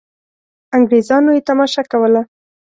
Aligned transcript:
انګرېزانو 0.75 1.29
یې 1.35 1.41
تماشه 1.49 1.83
کوله. 1.91 2.21